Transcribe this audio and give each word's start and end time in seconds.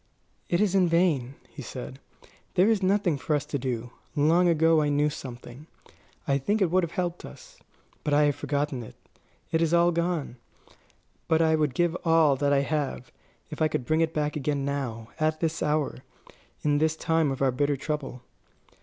"It 0.49 0.59
is 0.61 0.73
in 0.73 0.87
vain," 0.89 1.35
he 1.47 1.61
said; 1.61 1.99
"there 2.55 2.67
is 2.71 2.81
nothing 2.81 3.19
for 3.19 3.35
us 3.35 3.45
to 3.45 3.59
do. 3.59 3.91
Long 4.15 4.47
ago 4.47 4.81
I 4.81 4.89
knew 4.89 5.11
something. 5.11 5.67
I 6.27 6.39
think 6.39 6.59
it 6.59 6.71
would 6.71 6.81
have 6.81 6.93
helped 6.93 7.23
us. 7.23 7.59
But 8.03 8.11
I 8.11 8.23
have 8.23 8.35
forgotten 8.35 8.81
it. 8.81 8.95
It 9.51 9.61
is 9.61 9.75
all 9.75 9.91
gone. 9.91 10.37
But 11.27 11.43
I 11.43 11.53
would 11.53 11.75
give 11.75 11.95
all 12.03 12.35
that 12.37 12.51
I 12.51 12.61
have, 12.61 13.11
if 13.51 13.61
I 13.61 13.67
could 13.67 13.85
bring 13.85 14.01
it 14.01 14.11
back 14.11 14.35
again 14.35 14.65
now, 14.65 15.09
at 15.19 15.39
this 15.39 15.61
hour, 15.61 15.99
in 16.63 16.79
this 16.79 16.95
time 16.95 17.29
of 17.29 17.43
our 17.43 17.51
bitter 17.51 17.77
trouble." 17.77 18.23